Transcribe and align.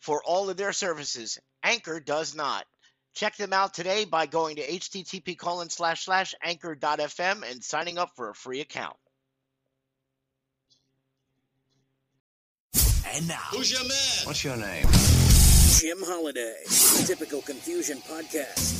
for 0.00 0.22
all 0.24 0.50
of 0.50 0.56
their 0.56 0.72
services. 0.72 1.38
Anchor 1.62 2.00
does 2.00 2.34
not. 2.34 2.64
Check 3.14 3.36
them 3.36 3.52
out 3.52 3.74
today 3.74 4.04
by 4.04 4.26
going 4.26 4.56
to 4.56 4.66
http 4.66 5.36
colon 5.36 5.68
slash 5.68 6.04
slash 6.04 6.34
anchor.fm 6.42 7.42
and 7.50 7.62
signing 7.62 7.98
up 7.98 8.10
for 8.16 8.30
a 8.30 8.34
free 8.34 8.60
account. 8.60 8.96
And 13.12 13.26
now, 13.26 13.34
Who's 13.50 13.72
your 13.72 13.82
man? 13.82 14.26
what's 14.26 14.44
your 14.44 14.56
name? 14.56 14.86
Jim 15.80 15.98
Holiday, 16.02 16.56
Typical 17.06 17.42
Confusion 17.42 17.98
Podcast. 17.98 18.76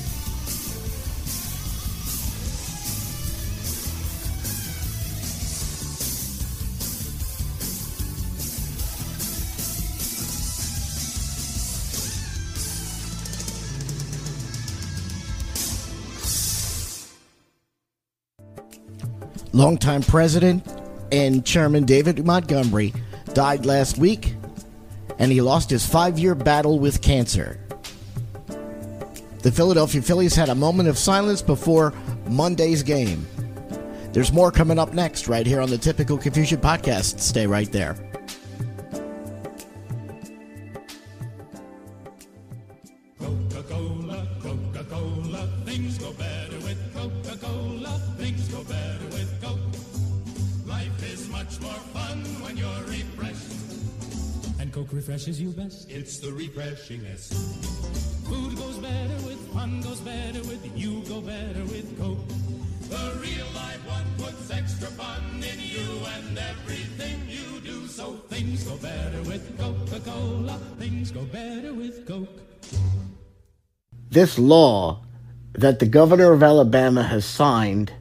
Longtime 19.55 20.01
president 20.01 20.67
and 21.13 21.45
chairman 21.45 21.85
David 21.85 22.25
Montgomery 22.25 22.93
died 23.33 23.65
last 23.65 23.97
week, 23.97 24.35
and 25.17 25.31
he 25.31 25.39
lost 25.39 25.69
his 25.69 25.85
five 25.85 26.19
year 26.19 26.35
battle 26.35 26.77
with 26.77 27.01
cancer. 27.01 27.57
The 29.43 29.51
Philadelphia 29.53 30.01
Phillies 30.01 30.35
had 30.35 30.49
a 30.49 30.55
moment 30.55 30.89
of 30.89 30.97
silence 30.97 31.41
before 31.41 31.93
Monday's 32.27 32.83
game. 32.83 33.25
There's 34.11 34.33
more 34.33 34.51
coming 34.51 34.77
up 34.77 34.93
next, 34.93 35.29
right 35.29 35.47
here 35.47 35.61
on 35.61 35.69
the 35.69 35.77
Typical 35.77 36.17
Confusion 36.17 36.59
Podcast. 36.59 37.21
Stay 37.21 37.47
right 37.47 37.71
there. 37.71 37.95
It's 56.05 56.19
the 56.19 56.27
refreshingness. 56.27 57.33
Food 58.29 58.55
goes 58.55 58.77
better 58.77 59.15
with 59.25 59.39
fun, 59.51 59.81
goes 59.81 59.99
better 60.01 60.37
with 60.41 60.61
you, 60.77 61.01
go 61.09 61.19
better 61.19 61.63
with 61.63 61.97
Coke. 61.97 62.27
The 62.91 63.19
real 63.19 63.47
life 63.55 63.83
one 63.87 64.05
puts 64.19 64.51
extra 64.51 64.87
fun 64.89 65.23
in 65.37 65.59
you 65.59 66.05
and 66.15 66.37
everything 66.37 67.27
you 67.27 67.59
do. 67.61 67.87
So 67.87 68.17
Things 68.29 68.65
go 68.65 68.77
better 68.77 69.23
with 69.23 69.57
Coca-Cola. 69.57 70.59
Things 70.77 71.09
go 71.09 71.23
better 71.23 71.73
with 71.73 72.07
Coke. 72.07 72.29
This 74.11 74.37
law 74.37 75.01
that 75.53 75.79
the 75.79 75.87
governor 75.87 76.33
of 76.33 76.43
Alabama 76.43 77.01
has 77.01 77.25
signed, 77.25 77.91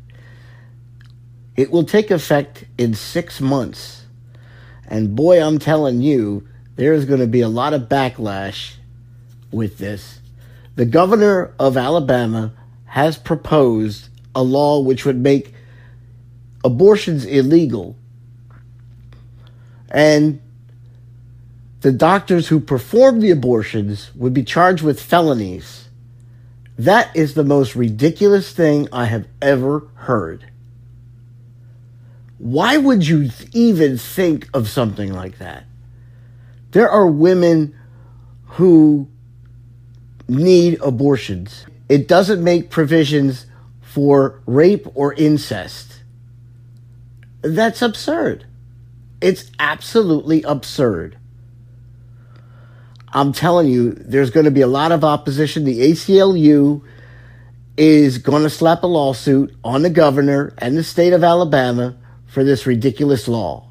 it 1.57 1.71
will 1.71 1.85
take 1.85 2.11
effect 2.11 2.67
in 2.77 2.93
six 2.93 3.41
months. 3.41 4.05
And 4.87 5.17
boy, 5.17 5.43
I'm 5.43 5.59
telling 5.59 6.03
you, 6.03 6.47
there's 6.77 7.05
going 7.05 7.21
to 7.21 7.27
be 7.27 7.41
a 7.41 7.49
lot 7.49 7.75
of 7.75 7.83
backlash 7.83 8.75
with 9.51 9.79
this. 9.79 10.21
The 10.77 10.85
governor 10.85 11.55
of 11.59 11.77
Alabama 11.77 12.53
has 12.87 13.17
proposed 13.17 14.09
a 14.35 14.43
law 14.43 14.81
which 14.81 15.05
would 15.05 15.19
make 15.19 15.55
abortions 16.65 17.25
illegal. 17.25 17.97
And 19.91 20.41
the 21.83 21.93
doctors 21.93 22.49
who 22.49 22.59
perform 22.59 23.21
the 23.21 23.31
abortions 23.31 24.11
would 24.15 24.35
be 24.35 24.43
charged 24.43 24.83
with 24.83 25.01
felonies. 25.01 25.89
That 26.79 27.15
is 27.15 27.35
the 27.35 27.45
most 27.45 27.77
ridiculous 27.77 28.53
thing 28.53 28.89
I 28.93 29.05
have 29.05 29.29
ever 29.41 29.87
heard. 29.95 30.47
Why 32.39 32.77
would 32.77 33.07
you 33.07 33.31
even 33.53 33.97
think 33.97 34.49
of 34.53 34.69
something 34.69 35.13
like 35.13 35.39
that? 35.39 35.65
There 36.75 36.91
are 36.91 37.07
women 37.07 37.73
who 38.47 39.09
need 40.27 40.81
abortions. 40.81 41.67
It 41.89 42.09
doesn't 42.09 42.43
make 42.43 42.69
provisions 42.69 43.47
for 43.81 44.43
rape 44.45 44.85
or 44.97 45.15
incest. 45.15 46.03
That's 47.43 47.81
absurd. 47.81 48.47
It's 49.21 49.53
absolutely 49.61 50.43
absurd. 50.43 51.17
I'm 53.13 53.33
telling 53.33 53.69
you, 53.69 53.93
there's 53.93 54.31
going 54.31 54.47
to 54.47 54.51
be 54.51 54.63
a 54.63 54.67
lot 54.67 54.91
of 54.91 55.05
opposition. 55.05 55.63
The 55.63 55.93
ACLU 55.93 56.83
is 57.77 58.19
going 58.19 58.43
to 58.43 58.51
slap 58.51 58.83
a 58.83 58.89
lawsuit 58.89 59.55
on 59.63 59.83
the 59.83 59.91
governor 59.91 60.53
and 60.59 60.77
the 60.77 60.83
state 60.83 61.13
of 61.13 61.23
Alabama 61.23 61.97
for 62.27 62.43
this 62.43 62.67
ridiculous 62.67 63.29
law. 63.29 63.69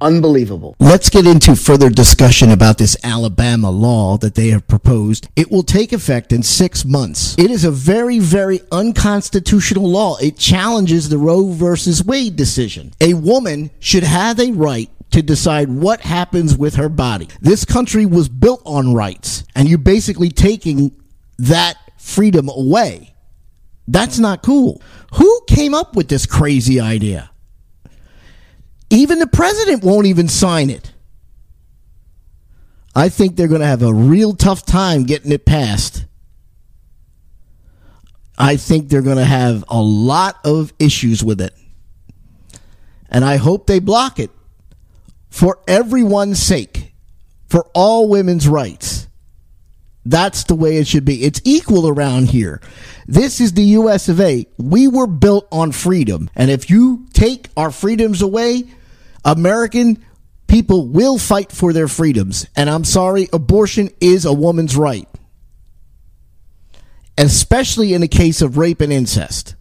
Unbelievable. 0.00 0.76
Let's 0.78 1.08
get 1.08 1.26
into 1.26 1.56
further 1.56 1.88
discussion 1.90 2.50
about 2.50 2.78
this 2.78 2.96
Alabama 3.02 3.70
law 3.70 4.16
that 4.18 4.34
they 4.34 4.48
have 4.48 4.66
proposed. 4.68 5.28
It 5.36 5.50
will 5.50 5.62
take 5.62 5.92
effect 5.92 6.32
in 6.32 6.42
six 6.42 6.84
months. 6.84 7.34
It 7.38 7.50
is 7.50 7.64
a 7.64 7.70
very, 7.70 8.18
very 8.18 8.60
unconstitutional 8.70 9.88
law. 9.88 10.16
It 10.18 10.36
challenges 10.36 11.08
the 11.08 11.18
Roe 11.18 11.50
versus 11.50 12.04
Wade 12.04 12.36
decision. 12.36 12.92
A 13.00 13.14
woman 13.14 13.70
should 13.80 14.04
have 14.04 14.38
a 14.40 14.52
right 14.52 14.90
to 15.12 15.22
decide 15.22 15.68
what 15.70 16.00
happens 16.00 16.56
with 16.56 16.74
her 16.74 16.88
body. 16.88 17.28
This 17.40 17.64
country 17.64 18.04
was 18.04 18.28
built 18.28 18.62
on 18.66 18.94
rights, 18.94 19.44
and 19.54 19.68
you're 19.68 19.78
basically 19.78 20.28
taking 20.28 20.90
that 21.38 21.76
freedom 21.98 22.48
away. 22.48 23.14
That's 23.86 24.18
not 24.18 24.42
cool. 24.42 24.82
Who 25.14 25.40
came 25.46 25.74
up 25.74 25.94
with 25.94 26.08
this 26.08 26.26
crazy 26.26 26.80
idea? 26.80 27.30
Even 28.94 29.18
the 29.18 29.26
president 29.26 29.82
won't 29.82 30.06
even 30.06 30.28
sign 30.28 30.70
it. 30.70 30.92
I 32.94 33.08
think 33.08 33.34
they're 33.34 33.48
going 33.48 33.60
to 33.60 33.66
have 33.66 33.82
a 33.82 33.92
real 33.92 34.34
tough 34.34 34.64
time 34.64 35.02
getting 35.02 35.32
it 35.32 35.44
passed. 35.44 36.04
I 38.38 38.56
think 38.56 38.88
they're 38.88 39.02
going 39.02 39.16
to 39.16 39.24
have 39.24 39.64
a 39.66 39.82
lot 39.82 40.36
of 40.44 40.72
issues 40.78 41.24
with 41.24 41.40
it. 41.40 41.52
and 43.10 43.24
I 43.24 43.36
hope 43.36 43.66
they 43.66 43.80
block 43.80 44.20
it 44.20 44.30
for 45.28 45.58
everyone's 45.66 46.40
sake, 46.40 46.94
for 47.48 47.68
all 47.74 48.08
women's 48.08 48.46
rights. 48.46 49.08
That's 50.06 50.44
the 50.44 50.54
way 50.54 50.76
it 50.76 50.86
should 50.86 51.04
be. 51.04 51.24
It's 51.24 51.40
equal 51.44 51.88
around 51.88 52.30
here. 52.30 52.60
This 53.08 53.40
is 53.40 53.54
the 53.54 53.62
US 53.62 54.08
of 54.08 54.20
A. 54.20 54.46
We 54.56 54.86
were 54.86 55.06
built 55.06 55.48
on 55.50 55.72
freedom. 55.72 56.30
And 56.36 56.50
if 56.50 56.70
you 56.70 57.06
take 57.12 57.48
our 57.56 57.70
freedoms 57.70 58.22
away, 58.22 58.64
American 59.24 60.04
people 60.46 60.86
will 60.86 61.18
fight 61.18 61.50
for 61.50 61.72
their 61.72 61.88
freedoms. 61.88 62.46
And 62.56 62.68
I'm 62.68 62.84
sorry, 62.84 63.28
abortion 63.32 63.90
is 64.00 64.24
a 64.24 64.32
woman's 64.32 64.76
right, 64.76 65.08
especially 67.16 67.94
in 67.94 68.00
the 68.00 68.08
case 68.08 68.42
of 68.42 68.56
rape 68.56 68.80
and 68.80 68.92
incest. 68.92 69.56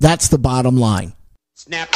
That's 0.00 0.28
the 0.28 0.38
bottom 0.38 0.76
line. 0.76 1.14
Snap. 1.54 1.94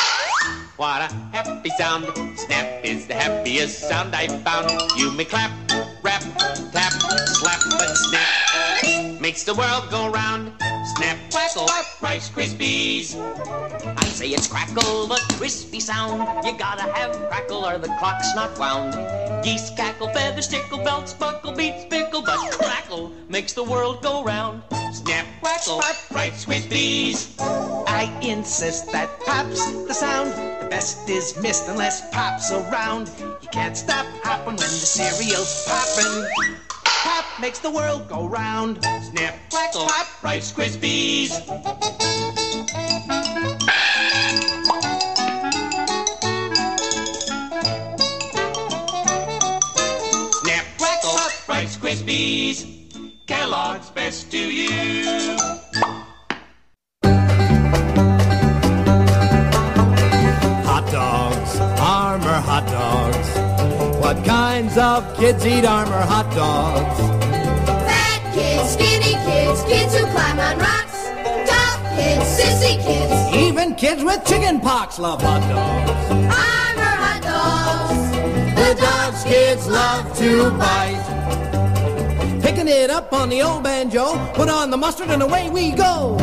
What 0.76 1.02
a 1.02 1.14
happy 1.30 1.70
sound. 1.78 2.06
Snap 2.36 2.84
is 2.84 3.06
the 3.06 3.14
happiest 3.14 3.88
sound 3.88 4.16
I've 4.16 4.42
found. 4.42 4.68
You 4.96 5.12
may 5.12 5.24
clap, 5.24 5.52
rap, 6.02 6.22
tap, 6.72 6.92
slap, 6.92 7.60
but 7.70 7.94
snap 7.94 9.20
makes 9.20 9.44
the 9.44 9.54
world 9.54 9.88
go 9.88 10.10
round. 10.10 10.52
Snap, 10.84 11.16
crackle, 11.30 11.68
Rice 12.00 12.28
Krispies. 12.28 13.14
I 13.96 14.04
say 14.06 14.30
it's 14.30 14.48
crackle, 14.48 15.06
the 15.06 15.14
crispy 15.38 15.78
sound. 15.78 16.44
You 16.44 16.58
gotta 16.58 16.82
have 16.82 17.14
crackle 17.28 17.64
or 17.64 17.78
the 17.78 17.86
clock's 18.00 18.34
not 18.34 18.58
wound. 18.58 18.94
Geese 19.44 19.70
cackle, 19.76 20.08
feathers 20.08 20.48
tickle, 20.48 20.78
belts 20.78 21.14
buckle, 21.14 21.52
beats 21.52 21.84
pickle, 21.84 22.22
but 22.22 22.36
crackle 22.58 23.12
makes 23.28 23.52
the 23.52 23.62
world 23.62 24.02
go 24.02 24.24
round. 24.24 24.62
Snap, 24.92 25.24
crackle, 25.40 25.78
Rice 26.10 26.44
Krispies. 26.46 27.34
I 27.86 28.12
insist 28.20 28.90
that 28.90 29.08
pop's 29.20 29.64
the 29.86 29.94
sound. 29.94 30.32
The 30.62 30.68
best 30.68 31.08
is 31.08 31.40
missed 31.40 31.68
unless 31.68 32.10
pop's 32.10 32.50
around. 32.50 33.08
You 33.20 33.48
can't 33.52 33.76
stop 33.76 34.06
popping 34.24 34.56
when 34.56 34.56
the 34.56 34.86
cereal's 34.90 35.64
popping. 35.64 36.58
Pop 37.42 37.48
makes 37.48 37.58
the 37.58 37.70
world 37.72 38.08
go 38.08 38.28
round. 38.28 38.80
Snap, 39.10 39.34
crackle, 39.50 39.86
pop, 39.86 40.22
Rice 40.22 40.52
Krispies. 40.52 41.30
Snap, 50.30 50.64
crackle, 50.78 51.10
pop, 51.10 51.48
Rice 51.48 51.76
Krispies. 51.78 52.64
Kellogg's 53.26 53.90
best 53.90 54.30
to 54.30 54.38
you. 54.38 55.36
Hot 60.62 60.88
dogs, 60.92 61.58
Armour 61.80 62.40
hot 62.46 62.66
dogs. 62.68 63.98
What 64.00 64.24
kinds 64.24 64.78
of 64.78 65.16
kids 65.16 65.44
eat 65.44 65.64
Armour 65.64 66.02
hot 66.02 66.32
dogs? 66.36 67.31
Kids, 69.12 69.62
kids, 69.64 69.94
who 69.94 70.06
climb 70.06 70.38
on 70.40 70.58
rocks, 70.58 71.08
tall 71.48 71.76
kids, 71.96 72.24
sissy 72.36 72.82
kids, 72.82 73.36
Even 73.36 73.74
kids 73.74 74.02
with 74.02 74.24
chicken 74.24 74.58
pox 74.58 74.98
love 74.98 75.20
hot 75.20 75.40
dogs. 75.48 75.90
Armour 76.10 76.96
hot 77.04 77.22
dogs. 77.22 78.10
The 78.56 78.80
dogs 78.80 79.24
kids 79.24 79.68
love 79.68 80.16
to 80.18 80.50
bite. 80.52 82.40
Picking 82.42 82.68
it 82.68 82.90
up 82.90 83.12
on 83.12 83.28
the 83.28 83.42
old 83.42 83.62
banjo, 83.64 84.16
put 84.34 84.48
on 84.48 84.70
the 84.70 84.76
mustard 84.76 85.10
and 85.10 85.22
away 85.22 85.50
we 85.50 85.72
go. 85.72 86.16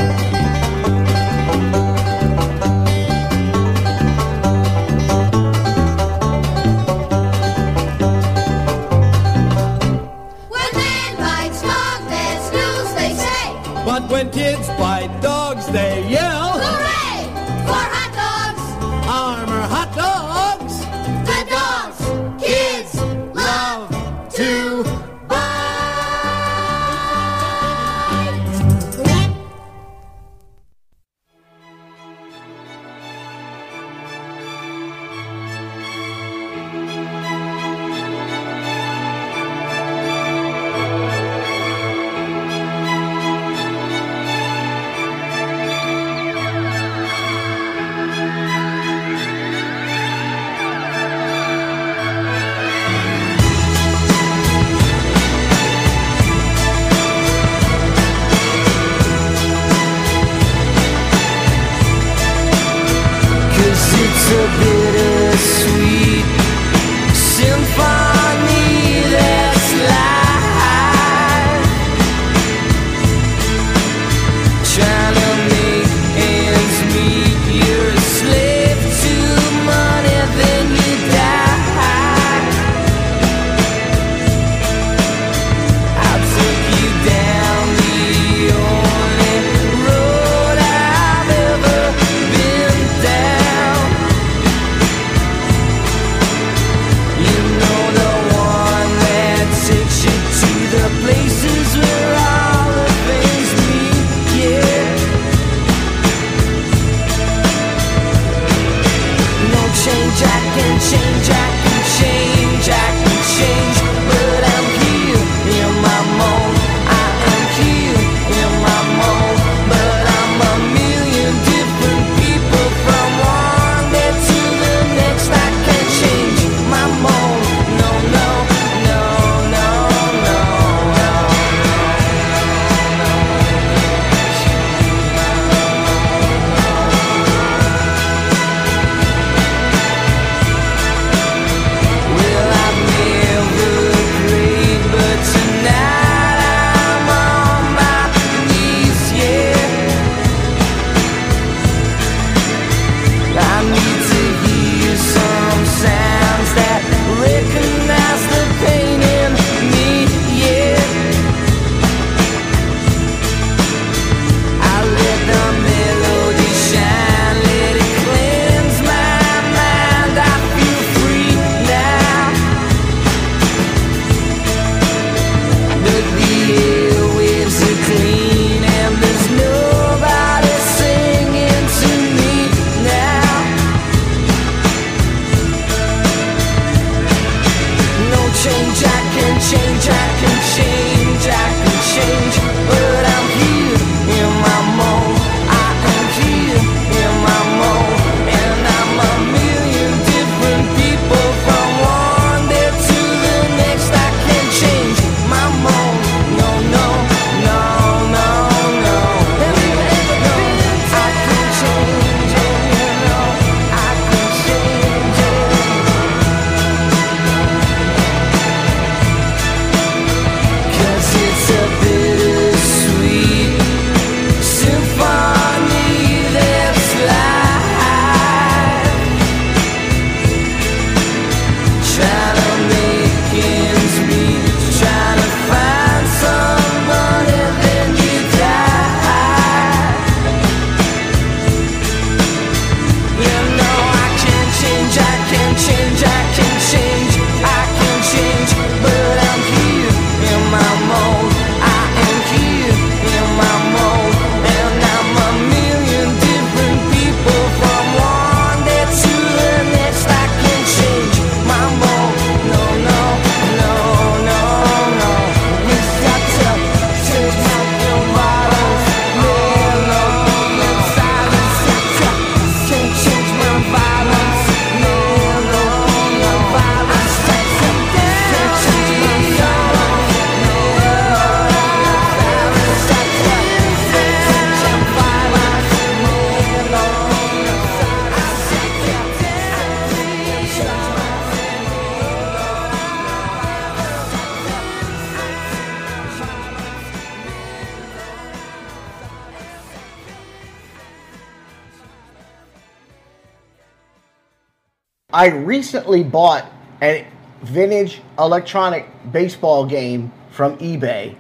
I 305.12 305.30
recently 305.30 306.04
bought 306.04 306.46
a 306.84 307.08
vintage 307.42 308.00
electronic 308.20 308.88
baseball 309.12 309.66
game 309.66 310.12
from 310.30 310.60
eBay. 310.60 311.16